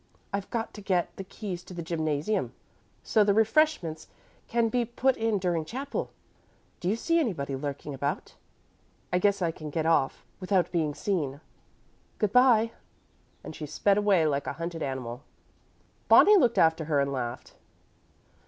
"I've 0.33 0.49
got 0.49 0.73
to 0.73 0.81
get 0.81 1.15
the 1.15 1.23
keys 1.23 1.63
to 1.63 1.75
the 1.75 1.83
gymnasium, 1.83 2.53
so 3.03 3.23
the 3.23 3.35
refreshments 3.35 4.07
can 4.47 4.67
be 4.67 4.83
put 4.83 5.15
in 5.15 5.37
during 5.37 5.63
chapel. 5.63 6.09
Do 6.79 6.89
you 6.89 6.95
see 6.95 7.19
anybody 7.19 7.55
lurking 7.55 7.93
about? 7.93 8.33
I 9.13 9.19
guess 9.19 9.43
I 9.43 9.51
can 9.51 9.69
get 9.69 9.85
off 9.85 10.25
without 10.39 10.71
being 10.71 10.95
seen. 10.95 11.39
Good 12.17 12.33
by"; 12.33 12.71
and 13.43 13.55
she 13.55 13.67
sped 13.67 13.99
away 13.99 14.25
like 14.25 14.47
a 14.47 14.53
hunted 14.53 14.81
animal. 14.81 15.21
Bonnie 16.07 16.35
looked 16.35 16.57
after 16.57 16.85
her 16.85 16.99
and 16.99 17.11
laughed. 17.13 17.53